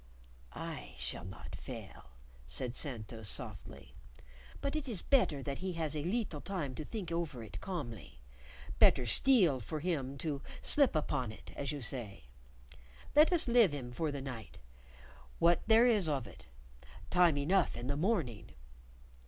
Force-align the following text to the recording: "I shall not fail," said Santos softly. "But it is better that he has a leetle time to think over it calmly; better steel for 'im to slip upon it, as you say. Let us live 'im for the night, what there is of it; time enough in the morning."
"I 0.55 0.95
shall 0.97 1.25
not 1.25 1.55
fail," 1.55 2.05
said 2.47 2.73
Santos 2.73 3.29
softly. 3.29 3.93
"But 4.59 4.75
it 4.75 4.87
is 4.87 5.03
better 5.03 5.43
that 5.43 5.59
he 5.59 5.73
has 5.73 5.95
a 5.95 6.01
leetle 6.01 6.39
time 6.41 6.73
to 6.73 6.83
think 6.83 7.11
over 7.11 7.43
it 7.43 7.61
calmly; 7.61 8.19
better 8.79 9.05
steel 9.05 9.59
for 9.59 9.79
'im 9.79 10.17
to 10.17 10.41
slip 10.63 10.95
upon 10.95 11.31
it, 11.31 11.51
as 11.55 11.71
you 11.71 11.81
say. 11.81 12.23
Let 13.15 13.31
us 13.31 13.47
live 13.47 13.75
'im 13.75 13.91
for 13.91 14.11
the 14.11 14.21
night, 14.23 14.57
what 15.37 15.61
there 15.67 15.85
is 15.85 16.09
of 16.09 16.25
it; 16.27 16.47
time 17.11 17.37
enough 17.37 17.77
in 17.77 17.85
the 17.85 17.95
morning." 17.95 18.53